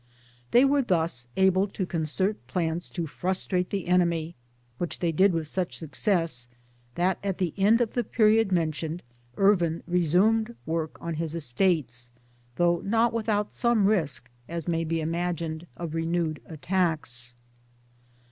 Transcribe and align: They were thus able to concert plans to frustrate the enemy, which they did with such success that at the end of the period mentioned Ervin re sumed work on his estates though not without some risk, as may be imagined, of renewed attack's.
They 0.49 0.65
were 0.65 0.81
thus 0.81 1.27
able 1.37 1.67
to 1.67 1.85
concert 1.85 2.47
plans 2.47 2.89
to 2.89 3.05
frustrate 3.05 3.69
the 3.69 3.87
enemy, 3.87 4.33
which 4.79 4.97
they 4.97 5.11
did 5.11 5.31
with 5.31 5.47
such 5.47 5.77
success 5.77 6.47
that 6.95 7.19
at 7.23 7.37
the 7.37 7.53
end 7.55 7.81
of 7.81 7.93
the 7.93 8.03
period 8.03 8.51
mentioned 8.51 9.03
Ervin 9.37 9.83
re 9.85 10.01
sumed 10.01 10.55
work 10.65 10.97
on 10.99 11.13
his 11.13 11.35
estates 11.35 12.09
though 12.55 12.79
not 12.83 13.13
without 13.13 13.53
some 13.53 13.85
risk, 13.85 14.27
as 14.49 14.67
may 14.67 14.83
be 14.83 15.01
imagined, 15.01 15.67
of 15.77 15.93
renewed 15.93 16.41
attack's. 16.47 17.35